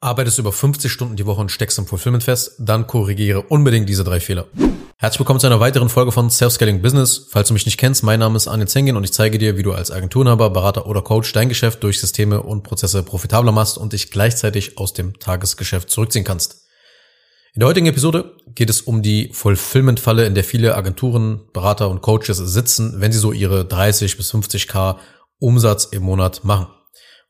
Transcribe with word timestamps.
Arbeitest 0.00 0.38
über 0.38 0.52
50 0.52 0.92
Stunden 0.92 1.16
die 1.16 1.26
Woche 1.26 1.40
und 1.40 1.50
steckst 1.50 1.76
im 1.76 1.86
Fulfillment 1.86 2.22
fest? 2.22 2.52
Dann 2.60 2.86
korrigiere 2.86 3.42
unbedingt 3.42 3.88
diese 3.88 4.04
drei 4.04 4.20
Fehler. 4.20 4.46
Herzlich 4.96 5.18
willkommen 5.18 5.40
zu 5.40 5.48
einer 5.48 5.58
weiteren 5.58 5.88
Folge 5.88 6.12
von 6.12 6.30
Self-Scaling 6.30 6.82
Business. 6.82 7.26
Falls 7.30 7.48
du 7.48 7.54
mich 7.54 7.66
nicht 7.66 7.78
kennst, 7.78 8.04
mein 8.04 8.20
Name 8.20 8.36
ist 8.36 8.46
Arne 8.46 8.66
Zengin 8.66 8.96
und 8.96 9.02
ich 9.02 9.12
zeige 9.12 9.38
dir, 9.38 9.56
wie 9.56 9.64
du 9.64 9.72
als 9.72 9.90
Agenturinhaber, 9.90 10.50
Berater 10.50 10.86
oder 10.86 11.02
Coach 11.02 11.32
dein 11.32 11.48
Geschäft 11.48 11.82
durch 11.82 11.98
Systeme 11.98 12.44
und 12.44 12.62
Prozesse 12.62 13.02
profitabler 13.02 13.50
machst 13.50 13.76
und 13.76 13.92
dich 13.92 14.12
gleichzeitig 14.12 14.78
aus 14.78 14.92
dem 14.92 15.18
Tagesgeschäft 15.18 15.90
zurückziehen 15.90 16.24
kannst. 16.24 16.68
In 17.54 17.60
der 17.60 17.68
heutigen 17.68 17.88
Episode 17.88 18.36
geht 18.54 18.70
es 18.70 18.82
um 18.82 19.02
die 19.02 19.30
Fulfillment-Falle, 19.32 20.26
in 20.26 20.36
der 20.36 20.44
viele 20.44 20.76
Agenturen, 20.76 21.40
Berater 21.52 21.90
und 21.90 22.02
Coaches 22.02 22.36
sitzen, 22.36 23.00
wenn 23.00 23.10
sie 23.10 23.18
so 23.18 23.32
ihre 23.32 23.64
30 23.64 24.16
bis 24.16 24.32
50k 24.32 24.94
Umsatz 25.40 25.86
im 25.86 26.04
Monat 26.04 26.44
machen. 26.44 26.68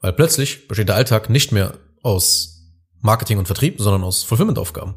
Weil 0.02 0.12
plötzlich 0.12 0.68
besteht 0.68 0.88
der 0.88 0.96
Alltag 0.96 1.30
nicht 1.30 1.50
mehr 1.50 1.72
aus 2.02 2.57
Marketing 3.00 3.38
und 3.38 3.46
Vertrieb, 3.46 3.76
sondern 3.78 4.04
aus 4.04 4.24
Fulfillment-Aufgaben. 4.24 4.96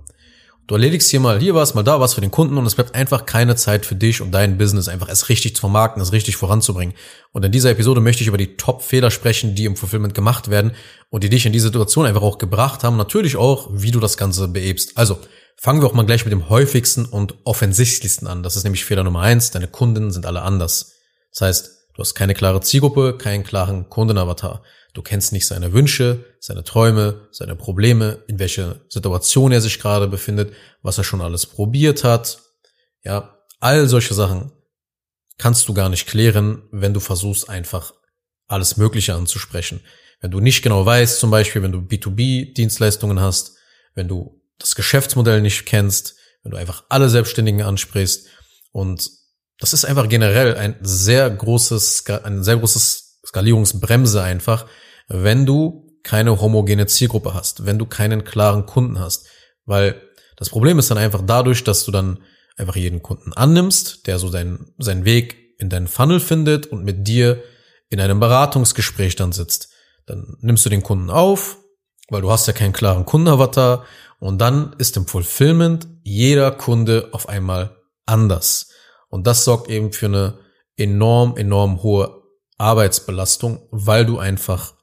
Du 0.68 0.76
erledigst 0.76 1.10
hier 1.10 1.20
mal 1.20 1.40
hier 1.40 1.54
was, 1.54 1.74
mal 1.74 1.84
da 1.84 2.00
was 2.00 2.14
für 2.14 2.22
den 2.22 2.32
Kunden 2.32 2.58
und 2.58 2.66
es 2.66 2.76
bleibt 2.76 2.96
einfach 2.96 3.26
keine 3.26 3.56
Zeit 3.56 3.86
für 3.86 3.96
dich 3.96 4.22
und 4.22 4.32
dein 4.32 4.58
Business 4.58 4.88
einfach 4.88 5.10
es 5.10 5.28
richtig 5.28 5.56
zu 5.56 5.60
vermarkten, 5.60 6.02
es 6.02 6.14
richtig 6.14 6.38
voranzubringen. 6.38 6.96
Und 7.34 7.44
in 7.44 7.52
dieser 7.52 7.72
Episode 7.72 8.00
möchte 8.00 8.22
ich 8.22 8.28
über 8.28 8.38
die 8.38 8.56
Top-Fehler 8.56 9.12
sprechen, 9.12 9.54
die 9.54 9.66
im 9.66 9.76
Fulfillment 9.76 10.14
gemacht 10.14 10.50
werden 10.50 10.72
und 11.10 11.24
die 11.24 11.30
dich 11.30 11.46
in 11.46 11.52
diese 11.52 11.68
Situation 11.68 12.06
einfach 12.06 12.22
auch 12.22 12.38
gebracht 12.38 12.84
haben. 12.86 12.96
Natürlich 12.96 13.36
auch, 13.36 13.70
wie 13.74 13.92
du 13.92 14.00
das 14.00 14.16
Ganze 14.16 14.48
beebst. 14.48 14.98
Also, 14.98 15.20
fangen 15.58 15.82
wir 15.82 15.88
auch 15.88 15.94
mal 15.94 16.06
gleich 16.06 16.24
mit 16.26 16.32
dem 16.32 16.48
häufigsten 16.48 17.06
und 17.06 17.36
offensichtlichsten 17.44 18.28
an. 18.28 18.42
Das 18.42 18.56
ist 18.56 18.64
nämlich 18.64 18.86
Fehler 18.86 19.04
Nummer 19.04 19.22
eins. 19.22 19.52
Deine 19.52 19.68
Kunden 19.68 20.12
sind 20.12 20.26
alle 20.26 20.42
anders. 20.42 20.94
Das 21.32 21.42
heißt, 21.42 21.81
du 21.94 22.00
hast 22.00 22.16
keine 22.16 22.34
klare 22.34 22.62
Zielgruppe, 22.62 23.18
keinen 23.18 23.44
klaren 23.44 23.90
Kundenavatar. 23.90 24.64
Du 24.94 25.02
kennst 25.02 25.32
nicht 25.32 25.48
seine 25.48 25.74
Wünsche, 25.74 26.26
seine 26.40 26.64
Träume, 26.64 27.28
seine 27.32 27.56
Probleme, 27.56 28.24
in 28.28 28.40
welcher 28.40 28.82
Situation 28.90 29.52
er 29.52 29.62
sich 29.62 29.80
gerade 29.80 30.08
befindet, 30.08 30.54
was 30.82 30.98
er 30.98 31.04
schon 31.04 31.22
alles 31.22 31.46
probiert 31.46 32.04
hat. 32.04 32.40
Ja, 33.04 33.38
all 33.60 33.88
solche 33.88 34.14
Sachen 34.14 34.52
kannst 35.38 35.68
du 35.68 35.74
gar 35.74 35.90
nicht 35.90 36.08
klären, 36.08 36.64
wenn 36.72 36.94
du 36.94 37.00
versuchst 37.00 37.50
einfach 37.50 37.94
alles 38.48 38.78
Mögliche 38.78 39.16
anzusprechen. 39.16 39.82
Wenn 40.20 40.32
du 40.32 40.40
nicht 40.40 40.62
genau 40.62 40.86
weißt, 40.86 41.20
zum 41.20 41.32
Beispiel, 41.32 41.64
wenn 41.64 41.72
du 41.72 41.80
B2B-Dienstleistungen 41.80 43.20
hast, 43.20 43.58
wenn 43.96 44.08
du 44.08 44.42
das 44.60 44.76
Geschäftsmodell 44.76 45.42
nicht 45.42 45.66
kennst, 45.66 46.16
wenn 46.44 46.52
du 46.52 46.58
einfach 46.58 46.84
alle 46.90 47.10
Selbstständigen 47.10 47.62
ansprichst 47.62 48.28
und 48.72 49.10
das 49.62 49.74
ist 49.74 49.86
einfach 49.86 50.10
generell 50.10 50.56
ein 50.58 50.76
sehr 50.82 51.30
großes, 51.30 52.04
ein 52.24 52.44
sehr 52.44 52.58
großes 52.58 53.22
Skalierungsbremse 53.26 54.22
einfach, 54.24 54.66
wenn 55.08 55.46
du 55.46 55.88
keine 56.04 56.42
homogene 56.42 56.88
Zielgruppe 56.88 57.36
hast, 57.36 57.64
wenn 57.66 57.78
du 57.78 57.86
keinen 57.86 58.24
klaren 58.24 58.66
Kunden 58.66 59.00
hast. 59.00 59.28
Weil 59.66 60.02
das 60.36 60.50
Problem 60.50 60.80
ist 60.80 60.90
dann 60.90 60.98
einfach 60.98 61.22
dadurch, 61.24 61.64
dass 61.64 61.86
du 61.86 61.92
dann 61.92 62.24
einfach 62.58 62.76
jeden 62.76 63.04
Kunden 63.04 63.34
annimmst, 63.34 64.08
der 64.08 64.18
so 64.18 64.32
deinen, 64.32 64.74
seinen 64.80 65.06
Weg 65.06 65.38
in 65.60 65.70
deinen 65.70 65.88
Funnel 65.88 66.20
findet 66.20 66.66
und 66.66 66.84
mit 66.84 67.08
dir 67.08 67.44
in 67.90 68.00
einem 68.00 68.20
Beratungsgespräch 68.20 69.16
dann 69.16 69.32
sitzt. 69.32 69.70
Dann 70.08 70.38
nimmst 70.40 70.66
du 70.66 70.70
den 70.70 70.82
Kunden 70.82 71.12
auf, 71.12 71.58
weil 72.10 72.22
du 72.22 72.32
hast 72.32 72.48
ja 72.48 72.54
keinen 72.54 72.74
klaren 72.74 73.06
Kundenavatar 73.06 73.86
und 74.18 74.40
dann 74.40 74.74
ist 74.80 74.98
im 74.98 75.06
Fulfillment 75.06 75.88
jeder 76.02 76.50
Kunde 76.50 77.10
auf 77.12 77.30
einmal 77.30 77.78
anders. 78.08 78.71
Und 79.12 79.28
das 79.28 79.44
sorgt 79.44 79.70
eben 79.70 79.92
für 79.92 80.08
eine 80.08 80.40
enorm, 80.78 81.38
enorm 81.38 81.84
hohe 81.84 82.24
Arbeitsbelastung, 82.58 83.68
weil 83.70 84.06
du 84.06 84.18
einfach 84.18 84.74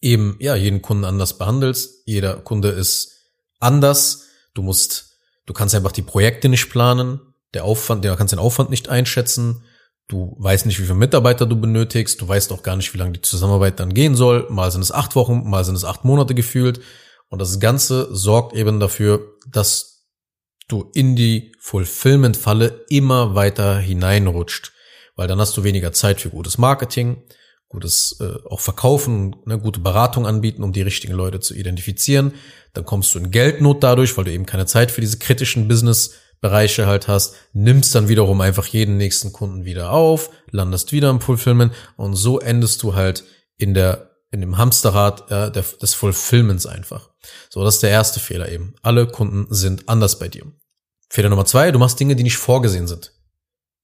eben, 0.00 0.36
ja, 0.40 0.54
jeden 0.54 0.80
Kunden 0.80 1.04
anders 1.04 1.36
behandelst. 1.36 2.02
Jeder 2.06 2.36
Kunde 2.36 2.68
ist 2.68 3.12
anders. 3.58 4.28
Du 4.54 4.62
musst, 4.62 5.18
du 5.44 5.52
kannst 5.52 5.74
einfach 5.74 5.92
die 5.92 6.02
Projekte 6.02 6.48
nicht 6.48 6.70
planen. 6.70 7.20
Der 7.52 7.64
Aufwand, 7.64 8.04
du 8.04 8.16
kannst 8.16 8.32
den 8.32 8.38
Aufwand 8.38 8.70
nicht 8.70 8.88
einschätzen. 8.88 9.64
Du 10.06 10.36
weißt 10.38 10.66
nicht, 10.66 10.78
wie 10.78 10.84
viele 10.84 10.94
Mitarbeiter 10.94 11.44
du 11.44 11.56
benötigst. 11.60 12.20
Du 12.20 12.28
weißt 12.28 12.52
auch 12.52 12.62
gar 12.62 12.76
nicht, 12.76 12.94
wie 12.94 12.98
lange 12.98 13.12
die 13.12 13.22
Zusammenarbeit 13.22 13.80
dann 13.80 13.92
gehen 13.92 14.14
soll. 14.14 14.46
Mal 14.50 14.70
sind 14.70 14.82
es 14.82 14.92
acht 14.92 15.16
Wochen, 15.16 15.48
mal 15.50 15.64
sind 15.64 15.74
es 15.74 15.84
acht 15.84 16.04
Monate 16.04 16.34
gefühlt. 16.34 16.80
Und 17.28 17.40
das 17.40 17.58
Ganze 17.58 18.14
sorgt 18.14 18.54
eben 18.54 18.78
dafür, 18.78 19.34
dass 19.50 19.91
du 20.72 20.90
in 20.94 21.16
die 21.16 21.52
Fulfillment-Falle 21.60 22.84
immer 22.88 23.34
weiter 23.34 23.78
hineinrutscht. 23.78 24.72
Weil 25.14 25.28
dann 25.28 25.38
hast 25.38 25.56
du 25.56 25.64
weniger 25.64 25.92
Zeit 25.92 26.20
für 26.20 26.30
gutes 26.30 26.58
Marketing 26.58 27.22
gutes 27.72 28.18
äh, 28.20 28.34
auch 28.48 28.60
verkaufen, 28.60 29.34
ne, 29.46 29.58
gute 29.58 29.80
Beratung 29.80 30.26
anbieten, 30.26 30.62
um 30.62 30.72
die 30.72 30.82
richtigen 30.82 31.14
Leute 31.14 31.40
zu 31.40 31.54
identifizieren. 31.54 32.34
Dann 32.74 32.84
kommst 32.84 33.14
du 33.14 33.18
in 33.18 33.30
Geldnot 33.30 33.82
dadurch, 33.82 34.16
weil 34.16 34.24
du 34.24 34.32
eben 34.32 34.46
keine 34.46 34.66
Zeit 34.66 34.90
für 34.90 35.00
diese 35.00 35.18
kritischen 35.18 35.68
Business-Bereiche 35.68 36.86
halt 36.86 37.08
hast, 37.08 37.34
nimmst 37.54 37.94
dann 37.94 38.08
wiederum 38.08 38.40
einfach 38.42 38.66
jeden 38.66 38.98
nächsten 38.98 39.32
Kunden 39.32 39.64
wieder 39.64 39.90
auf, 39.90 40.30
landest 40.50 40.92
wieder 40.92 41.08
im 41.10 41.20
Fulfillment 41.20 41.72
und 41.96 42.14
so 42.14 42.38
endest 42.38 42.82
du 42.82 42.94
halt 42.94 43.24
in 43.56 43.74
der 43.74 44.10
in 44.30 44.40
dem 44.40 44.56
Hamsterrad 44.56 45.30
der, 45.30 45.50
des 45.50 45.92
Fulfillments 45.92 46.64
einfach. 46.64 47.10
So, 47.50 47.62
das 47.64 47.74
ist 47.74 47.82
der 47.82 47.90
erste 47.90 48.18
Fehler 48.18 48.50
eben. 48.50 48.74
Alle 48.80 49.06
Kunden 49.06 49.46
sind 49.50 49.90
anders 49.90 50.18
bei 50.18 50.28
dir. 50.28 50.46
Fehler 51.12 51.28
Nummer 51.28 51.44
zwei, 51.44 51.70
du 51.70 51.78
machst 51.78 52.00
Dinge, 52.00 52.16
die 52.16 52.22
nicht 52.22 52.38
vorgesehen 52.38 52.86
sind. 52.86 53.12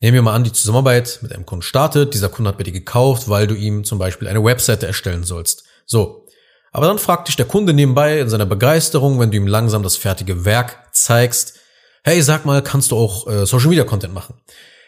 Nehmen 0.01 0.15
wir 0.15 0.23
mal 0.23 0.33
an, 0.33 0.45
die 0.45 0.53
Zusammenarbeit 0.53 1.19
mit 1.21 1.31
einem 1.31 1.45
Kunden 1.45 1.61
startet. 1.61 2.15
Dieser 2.15 2.31
Kunde 2.31 2.49
hat 2.49 2.57
bei 2.57 2.65
dir 2.65 2.73
gekauft, 2.73 3.29
weil 3.29 3.47
du 3.47 3.55
ihm 3.55 3.85
zum 3.85 3.99
Beispiel 3.99 4.29
eine 4.29 4.43
Webseite 4.43 4.87
erstellen 4.87 5.25
sollst. 5.25 5.65
So. 5.85 6.25
Aber 6.73 6.87
dann 6.87 6.99
fragt 6.99 7.29
dich 7.29 7.37
der 7.37 7.45
Kunde 7.45 7.75
nebenbei 7.75 8.21
in 8.21 8.31
seiner 8.31 8.47
Begeisterung, 8.47 9.21
wenn 9.21 9.31
du 9.31 9.37
ihm 9.37 9.47
langsam 9.47 9.83
das 9.83 9.99
fertige 9.99 10.47
Werk 10.47 10.89
zeigst. 10.93 11.59
Hey, 12.03 12.23
sag 12.23 12.47
mal, 12.47 12.63
kannst 12.63 12.93
du 12.93 12.97
auch 12.97 13.29
äh, 13.29 13.45
Social 13.45 13.69
Media 13.69 13.85
Content 13.85 14.15
machen? 14.15 14.41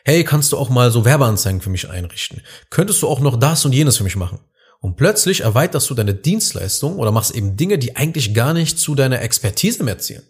Hey, 0.07 0.25
kannst 0.25 0.53
du 0.53 0.57
auch 0.57 0.71
mal 0.71 0.91
so 0.91 1.05
Werbeanzeigen 1.05 1.61
für 1.61 1.69
mich 1.69 1.91
einrichten? 1.91 2.41
Könntest 2.71 3.03
du 3.03 3.09
auch 3.09 3.21
noch 3.21 3.39
das 3.39 3.67
und 3.67 3.75
jenes 3.75 3.99
für 3.99 4.05
mich 4.05 4.17
machen? 4.17 4.39
Und 4.81 4.97
plötzlich 4.97 5.43
erweiterst 5.43 5.91
du 5.91 5.95
deine 5.95 6.15
Dienstleistung 6.15 6.97
oder 6.97 7.13
machst 7.13 7.33
eben 7.33 7.59
Dinge, 7.59 7.77
die 7.77 7.97
eigentlich 7.97 8.33
gar 8.33 8.55
nicht 8.55 8.79
zu 8.79 8.95
deiner 8.95 9.21
Expertise 9.21 9.85
mehr 9.85 9.99
zielen. 9.99 10.23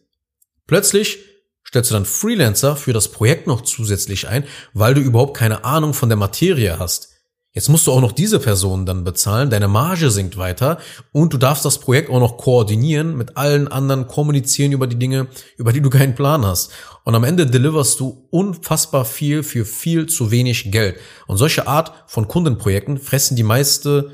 Plötzlich 0.67 1.30
stellst 1.71 1.91
du 1.91 1.95
dann 1.95 2.05
Freelancer 2.05 2.75
für 2.75 2.93
das 2.93 3.09
Projekt 3.09 3.47
noch 3.47 3.61
zusätzlich 3.61 4.27
ein, 4.29 4.45
weil 4.75 4.95
du 4.95 5.01
überhaupt 5.01 5.37
keine 5.37 5.65
Ahnung 5.65 5.95
von 5.95 6.09
der 6.09 6.19
Materie 6.19 6.79
hast. 6.79 7.11
Jetzt 7.53 7.69
musst 7.69 7.87
du 7.87 7.93
auch 7.93 8.01
noch 8.01 8.13
diese 8.13 8.39
Person 8.39 8.87
dann 8.87 9.03
bezahlen, 9.03 9.51
deine 9.51 9.67
Marge 9.67 10.11
sinkt 10.11 10.37
weiter 10.37 10.79
und 11.13 11.33
du 11.33 11.39
darfst 11.39 11.65
das 11.65 11.79
Projekt 11.79 12.09
auch 12.11 12.21
noch 12.21 12.37
koordinieren, 12.37 13.17
mit 13.17 13.37
allen 13.37 13.67
anderen 13.67 14.07
kommunizieren 14.07 14.71
über 14.71 14.87
die 14.87 14.99
Dinge, 14.99 15.27
über 15.57 15.73
die 15.73 15.81
du 15.81 15.91
keinen 15.91 16.15
Plan 16.15 16.45
hast. 16.45 16.71
Und 17.05 17.15
am 17.15 17.25
Ende 17.25 17.47
deliverst 17.47 17.99
du 17.99 18.29
unfassbar 18.31 19.05
viel 19.05 19.43
für 19.43 19.65
viel 19.65 20.07
zu 20.07 20.31
wenig 20.31 20.71
Geld. 20.71 20.97
Und 21.27 21.39
solche 21.39 21.67
Art 21.67 21.93
von 22.07 22.29
Kundenprojekten 22.29 22.99
fressen 22.99 23.37
die 23.37 23.43
meiste, 23.43 24.13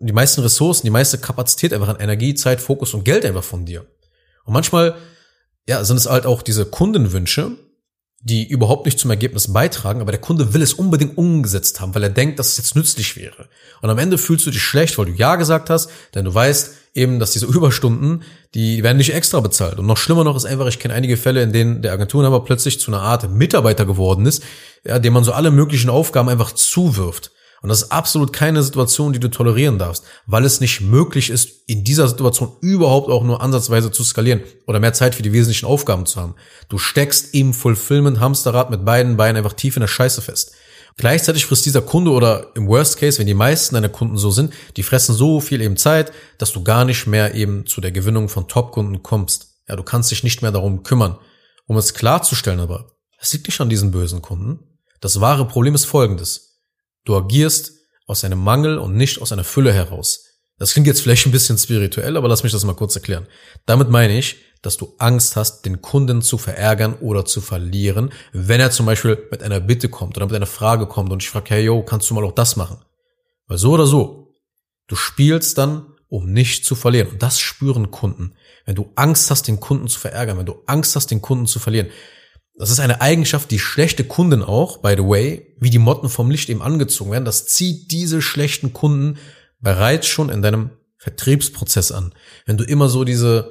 die 0.00 0.12
meisten 0.12 0.40
Ressourcen, 0.40 0.86
die 0.86 0.90
meiste 0.90 1.18
Kapazität 1.18 1.72
einfach 1.72 1.88
an 1.88 2.00
Energie, 2.00 2.34
Zeit, 2.34 2.60
Fokus 2.60 2.94
und 2.94 3.04
Geld 3.04 3.24
einfach 3.24 3.44
von 3.44 3.64
dir. 3.64 3.86
Und 4.44 4.54
manchmal 4.54 4.96
ja, 5.68 5.84
sind 5.84 5.96
es 5.96 6.08
halt 6.08 6.26
auch 6.26 6.42
diese 6.42 6.66
Kundenwünsche, 6.66 7.52
die 8.24 8.48
überhaupt 8.48 8.86
nicht 8.86 9.00
zum 9.00 9.10
Ergebnis 9.10 9.52
beitragen, 9.52 10.00
aber 10.00 10.12
der 10.12 10.20
Kunde 10.20 10.54
will 10.54 10.62
es 10.62 10.74
unbedingt 10.74 11.18
umgesetzt 11.18 11.80
haben, 11.80 11.94
weil 11.94 12.04
er 12.04 12.10
denkt, 12.10 12.38
dass 12.38 12.52
es 12.52 12.56
jetzt 12.56 12.76
nützlich 12.76 13.16
wäre. 13.16 13.48
Und 13.80 13.90
am 13.90 13.98
Ende 13.98 14.16
fühlst 14.16 14.46
du 14.46 14.52
dich 14.52 14.62
schlecht, 14.62 14.96
weil 14.96 15.06
du 15.06 15.12
Ja 15.12 15.34
gesagt 15.34 15.70
hast, 15.70 15.90
denn 16.14 16.24
du 16.24 16.32
weißt 16.32 16.72
eben, 16.94 17.18
dass 17.18 17.32
diese 17.32 17.46
Überstunden, 17.52 18.22
die 18.54 18.84
werden 18.84 18.98
nicht 18.98 19.12
extra 19.12 19.40
bezahlt. 19.40 19.78
Und 19.80 19.86
noch 19.86 19.96
schlimmer 19.96 20.22
noch 20.22 20.36
ist 20.36 20.44
einfach, 20.44 20.68
ich 20.68 20.78
kenne 20.78 20.94
einige 20.94 21.16
Fälle, 21.16 21.42
in 21.42 21.52
denen 21.52 21.82
der 21.82 21.92
Agenturinhaber 21.92 22.44
plötzlich 22.44 22.78
zu 22.78 22.92
einer 22.92 23.02
Art 23.02 23.28
Mitarbeiter 23.28 23.86
geworden 23.86 24.24
ist, 24.26 24.44
ja, 24.84 25.00
dem 25.00 25.12
man 25.12 25.24
so 25.24 25.32
alle 25.32 25.50
möglichen 25.50 25.90
Aufgaben 25.90 26.28
einfach 26.28 26.52
zuwirft. 26.52 27.32
Und 27.62 27.68
das 27.68 27.82
ist 27.82 27.92
absolut 27.92 28.32
keine 28.32 28.62
Situation, 28.62 29.12
die 29.12 29.20
du 29.20 29.30
tolerieren 29.30 29.78
darfst, 29.78 30.04
weil 30.26 30.44
es 30.44 30.60
nicht 30.60 30.80
möglich 30.80 31.30
ist, 31.30 31.48
in 31.68 31.84
dieser 31.84 32.08
Situation 32.08 32.56
überhaupt 32.60 33.08
auch 33.08 33.22
nur 33.22 33.40
ansatzweise 33.40 33.92
zu 33.92 34.02
skalieren 34.02 34.42
oder 34.66 34.80
mehr 34.80 34.92
Zeit 34.92 35.14
für 35.14 35.22
die 35.22 35.32
wesentlichen 35.32 35.66
Aufgaben 35.66 36.04
zu 36.04 36.20
haben. 36.20 36.34
Du 36.68 36.78
steckst 36.78 37.34
im 37.34 37.54
Fulfillment 37.54 38.18
Hamsterrad 38.18 38.70
mit 38.70 38.84
beiden 38.84 39.16
Beinen 39.16 39.36
einfach 39.36 39.52
tief 39.52 39.76
in 39.76 39.80
der 39.80 39.86
Scheiße 39.86 40.22
fest. 40.22 40.52
Gleichzeitig 40.96 41.46
frisst 41.46 41.64
dieser 41.64 41.82
Kunde 41.82 42.10
oder 42.10 42.48
im 42.56 42.66
Worst 42.66 42.98
Case, 42.98 43.18
wenn 43.18 43.28
die 43.28 43.32
meisten 43.32 43.76
deiner 43.76 43.88
Kunden 43.88 44.18
so 44.18 44.32
sind, 44.32 44.52
die 44.76 44.82
fressen 44.82 45.14
so 45.14 45.40
viel 45.40 45.62
eben 45.62 45.76
Zeit, 45.76 46.12
dass 46.38 46.52
du 46.52 46.64
gar 46.64 46.84
nicht 46.84 47.06
mehr 47.06 47.34
eben 47.34 47.64
zu 47.66 47.80
der 47.80 47.92
Gewinnung 47.92 48.28
von 48.28 48.48
Top-Kunden 48.48 49.02
kommst. 49.04 49.62
Ja, 49.68 49.76
du 49.76 49.84
kannst 49.84 50.10
dich 50.10 50.24
nicht 50.24 50.42
mehr 50.42 50.50
darum 50.50 50.82
kümmern. 50.82 51.16
Um 51.66 51.76
es 51.76 51.94
klarzustellen 51.94 52.60
aber, 52.60 52.90
es 53.18 53.32
liegt 53.32 53.46
nicht 53.46 53.60
an 53.60 53.70
diesen 53.70 53.92
bösen 53.92 54.20
Kunden. 54.20 54.58
Das 55.00 55.20
wahre 55.20 55.46
Problem 55.46 55.74
ist 55.76 55.84
folgendes. 55.84 56.51
Du 57.04 57.16
agierst 57.16 57.72
aus 58.06 58.24
einem 58.24 58.42
Mangel 58.42 58.78
und 58.78 58.96
nicht 58.96 59.20
aus 59.20 59.32
einer 59.32 59.44
Fülle 59.44 59.72
heraus. 59.72 60.24
Das 60.58 60.72
klingt 60.72 60.86
jetzt 60.86 61.00
vielleicht 61.00 61.26
ein 61.26 61.32
bisschen 61.32 61.58
spirituell, 61.58 62.16
aber 62.16 62.28
lass 62.28 62.42
mich 62.42 62.52
das 62.52 62.64
mal 62.64 62.74
kurz 62.74 62.94
erklären. 62.94 63.26
Damit 63.66 63.90
meine 63.90 64.16
ich, 64.16 64.36
dass 64.60 64.76
du 64.76 64.94
Angst 64.98 65.34
hast, 65.34 65.64
den 65.64 65.82
Kunden 65.82 66.22
zu 66.22 66.38
verärgern 66.38 66.94
oder 67.00 67.24
zu 67.24 67.40
verlieren, 67.40 68.12
wenn 68.32 68.60
er 68.60 68.70
zum 68.70 68.86
Beispiel 68.86 69.26
mit 69.30 69.42
einer 69.42 69.58
Bitte 69.58 69.88
kommt 69.88 70.16
oder 70.16 70.26
mit 70.26 70.36
einer 70.36 70.46
Frage 70.46 70.86
kommt 70.86 71.10
und 71.10 71.22
ich 71.22 71.30
frage, 71.30 71.50
hey 71.50 71.64
yo, 71.64 71.82
kannst 71.82 72.08
du 72.08 72.14
mal 72.14 72.24
auch 72.24 72.32
das 72.32 72.54
machen? 72.54 72.78
Weil 73.48 73.58
so 73.58 73.72
oder 73.72 73.86
so, 73.86 74.34
du 74.86 74.94
spielst 74.94 75.58
dann 75.58 75.86
um 76.12 76.30
nicht 76.30 76.66
zu 76.66 76.74
verlieren. 76.74 77.08
Und 77.08 77.22
das 77.22 77.40
spüren 77.40 77.90
Kunden. 77.90 78.34
Wenn 78.66 78.74
du 78.74 78.92
Angst 78.96 79.30
hast, 79.30 79.48
den 79.48 79.60
Kunden 79.60 79.88
zu 79.88 79.98
verärgern, 79.98 80.36
wenn 80.36 80.44
du 80.44 80.62
Angst 80.66 80.94
hast, 80.94 81.10
den 81.10 81.22
Kunden 81.22 81.46
zu 81.46 81.58
verlieren. 81.58 81.88
Das 82.54 82.70
ist 82.70 82.80
eine 82.80 83.00
Eigenschaft, 83.00 83.50
die 83.50 83.58
schlechte 83.58 84.04
Kunden 84.04 84.42
auch, 84.42 84.78
by 84.78 84.94
the 84.96 85.04
way, 85.04 85.54
wie 85.58 85.70
die 85.70 85.78
Motten 85.78 86.08
vom 86.08 86.30
Licht 86.30 86.48
eben 86.50 86.62
angezogen 86.62 87.10
werden. 87.10 87.24
Das 87.24 87.46
zieht 87.46 87.90
diese 87.90 88.20
schlechten 88.20 88.72
Kunden 88.72 89.18
bereits 89.60 90.06
schon 90.06 90.28
in 90.28 90.42
deinem 90.42 90.70
Vertriebsprozess 90.98 91.92
an. 91.92 92.14
Wenn 92.46 92.58
du 92.58 92.64
immer 92.64 92.88
so 92.88 93.04
diese 93.04 93.50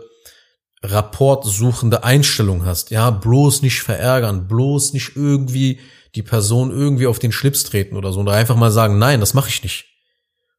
rapportsuchende 0.84 2.04
Einstellung 2.04 2.66
hast, 2.66 2.92
ja, 2.92 3.10
bloß 3.10 3.62
nicht 3.62 3.82
verärgern, 3.82 4.48
bloß 4.48 4.94
nicht 4.94 5.16
irgendwie 5.16 5.80
die 6.16 6.24
Person 6.24 6.72
irgendwie 6.72 7.08
auf 7.08 7.20
den 7.20 7.32
Schlips 7.32 7.64
treten 7.64 7.96
oder 7.96 8.12
so 8.12 8.20
und 8.20 8.30
einfach 8.30 8.56
mal 8.56 8.72
sagen, 8.72 9.00
nein, 9.00 9.20
das 9.20 9.34
mache 9.34 9.50
ich 9.50 9.64
nicht. 9.64 9.86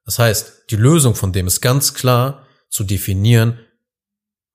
Das 0.05 0.19
heißt, 0.19 0.65
die 0.71 0.77
Lösung 0.77 1.15
von 1.15 1.33
dem 1.33 1.47
ist 1.47 1.61
ganz 1.61 1.95
klar 1.95 2.47
zu 2.71 2.85
definieren, 2.85 3.59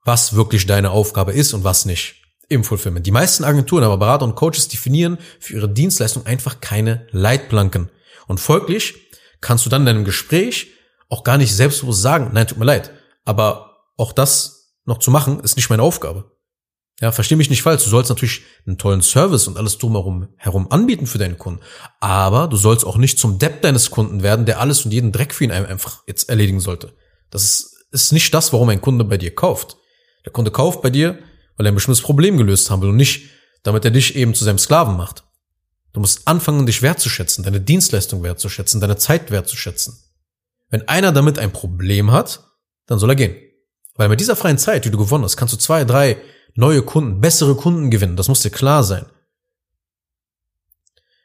was 0.04 0.34
wirklich 0.34 0.66
deine 0.66 0.92
Aufgabe 0.92 1.34
ist 1.34 1.54
und 1.54 1.64
was 1.64 1.86
nicht 1.86 2.16
im 2.50 2.64
Fulfillment. 2.64 3.06
Die 3.06 3.12
meisten 3.12 3.44
Agenturen, 3.44 3.84
aber 3.84 3.98
Berater 3.98 4.26
und 4.26 4.36
Coaches 4.36 4.68
definieren 4.68 5.18
für 5.40 5.54
ihre 5.54 5.70
Dienstleistung 5.70 6.26
einfach 6.26 6.62
keine 6.62 7.08
Leitplanken. 7.12 7.90
Und 8.28 8.40
folglich 8.40 8.96
kannst 9.42 9.66
du 9.66 9.70
dann 9.70 9.82
in 9.82 9.88
deinem 9.88 10.06
Gespräch 10.06 10.68
auch 11.10 11.24
gar 11.24 11.38
nicht 11.38 11.56
selbstbewusst 11.56 12.02
sagen, 12.02 12.32
nein, 12.34 12.48
tut 12.48 12.58
mir 12.58 12.66
leid, 12.66 12.92
aber 13.26 13.78
auch 13.98 14.12
das 14.12 14.74
noch 14.86 15.00
zu 15.00 15.12
machen, 15.12 15.40
ist 15.42 15.56
nicht 15.56 15.70
meine 15.70 15.84
Aufgabe. 15.84 16.32
Ja, 17.00 17.12
versteh 17.12 17.36
mich 17.36 17.52
nicht 17.52 17.62
falsch. 17.62 17.84
Du 17.84 17.92
sollst 17.92 18.10
natürlich 18.10 18.42
einen 18.66 18.80
tollen 18.80 19.04
Service 19.04 19.48
und 19.48 19.56
alles 19.56 19.78
drumherum 19.78 20.30
herum 20.36 20.72
anbieten 20.72 21.06
für 21.06 21.20
deinen 21.20 21.38
Kunden. 21.38 21.62
Aber 22.00 22.48
du 22.48 22.58
sollst 22.58 22.86
auch 22.86 22.98
nicht 22.98 23.20
zum 23.20 23.38
Depp 23.38 23.62
deines 23.62 23.92
Kunden 23.92 24.24
werden, 24.24 24.48
der 24.48 24.60
alles 24.60 24.84
und 24.84 24.92
jeden 24.92 25.12
Dreck 25.12 25.34
für 25.34 25.44
ihn 25.44 25.52
einfach 25.52 26.02
jetzt 26.08 26.28
erledigen 26.28 26.60
sollte. 26.60 26.94
Das 27.30 27.44
ist, 27.44 27.86
ist 27.92 28.14
nicht 28.14 28.34
das, 28.34 28.52
warum 28.52 28.70
ein 28.70 28.82
Kunde 28.82 29.04
bei 29.04 29.18
dir 29.18 29.36
kauft. 29.36 29.78
Der 30.26 30.32
Kunde 30.32 30.50
kauft 30.50 30.82
bei 30.82 30.90
dir, 30.90 31.20
weil 31.58 31.66
er 31.66 31.72
ein 31.72 31.76
bestimmtes 31.76 32.04
Problem 32.04 32.38
gelöst 32.38 32.70
haben 32.70 32.82
will 32.82 32.90
und 32.90 32.96
nicht, 32.96 33.30
damit 33.64 33.84
er 33.84 33.92
dich 33.92 34.16
eben 34.16 34.34
zu 34.34 34.46
seinem 34.46 34.60
Sklaven 34.60 34.96
macht. 34.96 35.24
Du 35.94 36.00
musst 36.00 36.28
anfangen, 36.28 36.66
dich 36.66 36.82
wertzuschätzen, 36.82 37.44
deine 37.44 37.60
Dienstleistung 37.60 38.24
wertzuschätzen, 38.24 38.80
deine 38.80 38.98
Zeit 38.98 39.32
wertzuschätzen. 39.32 39.98
Wenn 40.70 40.88
einer 40.88 41.12
damit 41.12 41.40
ein 41.40 41.52
Problem 41.52 42.12
hat, 42.12 42.44
dann 42.86 43.00
soll 43.00 43.10
er 43.10 43.16
gehen. 43.16 43.36
Weil 43.96 44.10
mit 44.10 44.20
dieser 44.20 44.36
freien 44.36 44.60
Zeit, 44.60 44.86
die 44.86 44.92
du 44.92 44.98
gewonnen 44.98 45.24
hast, 45.24 45.38
kannst 45.38 45.54
du 45.54 45.58
zwei, 45.58 45.84
drei 45.86 46.18
neue 46.54 46.84
Kunden, 46.84 47.20
bessere 47.20 47.56
Kunden 47.56 47.90
gewinnen. 47.90 48.16
Das 48.16 48.28
muss 48.28 48.42
dir 48.42 48.52
klar 48.52 48.84
sein. 48.84 49.06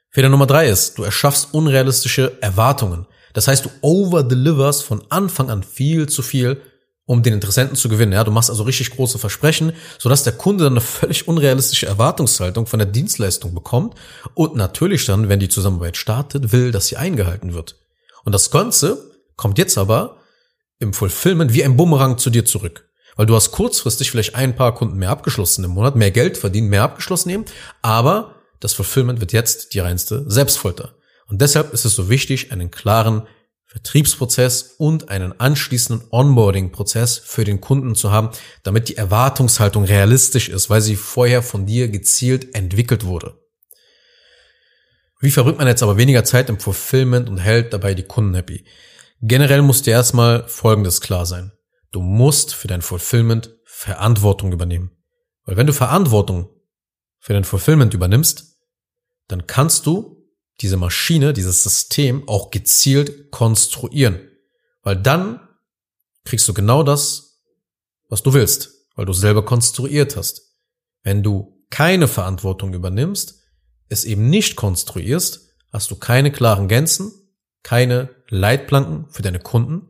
Fehler 0.09 0.29
Nummer 0.29 0.47
drei 0.47 0.69
ist, 0.69 0.99
du 0.99 1.05
erschaffst 1.05 1.53
unrealistische 1.53 2.41
Erwartungen. 2.43 3.07
Das 3.33 3.49
heißt, 3.49 3.65
du 3.65 3.71
overdeliverst 3.81 4.85
von 4.85 5.03
Anfang 5.11 5.51
an 5.51 5.63
viel 5.63 6.09
zu 6.09 6.23
viel, 6.23 6.61
um 7.05 7.23
den 7.23 7.35
Interessenten 7.35 7.77
zu 7.77 7.89
gewinnen. 7.89 8.13
Ja, 8.13 8.25
du 8.25 8.31
machst 8.31 8.51
also 8.51 8.63
richtig 8.63 8.91
große 8.91 9.19
Versprechen, 9.19 9.73
sodass 9.99 10.23
der 10.23 10.35
Kunde 10.35 10.65
dann 10.65 10.75
eine 10.75 10.81
völlig 10.81 11.27
unrealistische 11.27 11.87
Erwartungshaltung 11.87 12.67
von 12.67 12.79
der 12.79 12.87
Dienstleistung 12.87 13.55
bekommt 13.55 13.95
und 14.35 14.57
natürlich 14.57 15.05
dann, 15.07 15.29
wenn 15.29 15.41
die 15.41 15.49
Zusammenarbeit 15.49 15.97
startet, 15.97 16.53
will, 16.53 16.71
dass 16.71 16.87
sie 16.87 16.97
eingehalten 16.97 17.55
wird. 17.55 17.77
Und 18.25 18.33
das 18.33 18.51
Ganze 18.51 19.11
kommt 19.37 19.59
jetzt 19.59 19.79
aber 19.79 20.19
im 20.79 20.93
Fulfillment 20.93 21.53
wie 21.53 21.65
ein 21.65 21.77
Bumerang 21.77 22.19
zu 22.19 22.31
dir 22.31 22.45
zurück. 22.45 22.89
Weil 23.15 23.27
du 23.27 23.35
hast 23.35 23.51
kurzfristig 23.51 24.11
vielleicht 24.11 24.35
ein 24.37 24.57
paar 24.57 24.75
Kunden 24.75 24.97
mehr 24.97 25.11
abgeschlossen 25.11 25.65
im 25.65 25.73
Monat, 25.73 25.97
mehr 25.97 26.11
Geld 26.11 26.39
verdient, 26.39 26.71
mehr 26.71 26.83
abgeschlossen 26.83 27.29
nehmen, 27.29 27.45
aber 27.83 28.37
das 28.61 28.73
Fulfillment 28.73 29.21
wird 29.21 29.33
jetzt 29.33 29.75
die 29.75 29.81
reinste 29.81 30.25
Selbstfolter. 30.31 30.95
Und 31.27 31.41
deshalb 31.41 31.73
ist 31.73 31.85
es 31.85 31.95
so 31.95 32.09
wichtig, 32.09 32.53
einen 32.53 32.71
klaren 32.71 33.27
Vertriebsprozess 33.73 34.75
und 34.77 35.09
einen 35.09 35.41
anschließenden 35.41 36.09
Onboarding-Prozess 36.11 37.17
für 37.17 37.45
den 37.45 37.63
Kunden 37.63 37.95
zu 37.95 38.11
haben, 38.11 38.29
damit 38.63 38.91
die 38.91 38.99
Erwartungshaltung 38.99 39.85
realistisch 39.85 40.51
ist, 40.51 40.69
weil 40.69 40.83
sie 40.83 40.95
vorher 40.95 41.43
von 41.43 41.65
dir 41.65 41.89
gezielt 41.89 42.55
entwickelt 42.55 43.07
wurde. 43.07 43.41
Wie 45.21 45.31
verbringt 45.31 45.57
man 45.57 45.69
jetzt 45.69 45.83
aber 45.83 45.97
weniger 45.97 46.23
Zeit 46.23 46.51
im 46.51 46.61
Fulfillment 46.61 47.31
und 47.31 47.39
hält 47.39 47.73
dabei 47.73 47.95
die 47.95 48.03
Kunden 48.03 48.35
happy? 48.35 48.67
Generell 49.23 49.63
muss 49.63 49.81
dir 49.81 49.93
erstmal 49.93 50.47
Folgendes 50.49 51.01
klar 51.01 51.25
sein. 51.25 51.53
Du 51.93 52.03
musst 52.03 52.55
für 52.55 52.69
dein 52.69 52.83
Fulfillment 52.83 53.57
Verantwortung 53.65 54.53
übernehmen. 54.53 54.91
Weil 55.47 55.57
wenn 55.57 55.67
du 55.67 55.73
Verantwortung 55.73 56.51
für 57.21 57.33
dein 57.33 57.45
Fulfillment 57.45 57.95
übernimmst, 57.95 58.59
dann 59.29 59.47
kannst 59.47 59.87
du 59.87 60.22
diese 60.61 60.77
Maschine, 60.77 61.33
dieses 61.33 61.63
System 61.63 62.29
auch 62.29 62.51
gezielt 62.51 63.31
konstruieren. 63.31 64.21
Weil 64.83 64.97
dann 64.97 65.41
kriegst 66.25 66.47
du 66.49 66.55
genau 66.55 66.83
das, 66.83 67.41
was 68.09 68.23
du 68.23 68.33
willst, 68.35 68.71
weil 68.95 69.07
du 69.07 69.13
selber 69.13 69.45
konstruiert 69.45 70.17
hast. 70.17 70.43
Wenn 71.03 71.23
du 71.23 71.65
keine 71.71 72.07
Verantwortung 72.07 72.75
übernimmst, 72.75 73.41
es 73.89 74.05
eben 74.05 74.29
nicht 74.29 74.57
konstruierst, 74.57 75.49
hast 75.73 75.91
du 75.91 75.97
keine 75.97 76.31
klaren 76.31 76.69
Grenzen, 76.69 77.13
keine 77.63 78.11
Leitplanken 78.29 79.07
für 79.11 79.23
deine 79.23 79.41
Kunden 79.41 79.89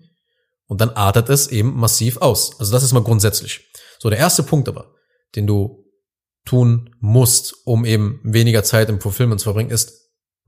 und 0.66 0.80
dann 0.80 0.90
artet 0.90 1.28
es 1.28 1.48
eben 1.48 1.74
massiv 1.74 2.18
aus. 2.18 2.58
Also 2.58 2.72
das 2.72 2.82
ist 2.82 2.92
mal 2.92 3.02
grundsätzlich. 3.02 3.68
So, 3.98 4.10
der 4.10 4.18
erste 4.18 4.42
Punkt 4.42 4.68
aber, 4.68 4.94
den 5.34 5.46
du 5.46 5.84
tun 6.44 6.94
musst, 7.00 7.54
um 7.64 7.84
eben 7.84 8.20
weniger 8.24 8.64
Zeit 8.64 8.88
im 8.88 9.00
Fulfillment 9.00 9.40
zu 9.40 9.44
verbringen, 9.44 9.70
ist 9.70 10.01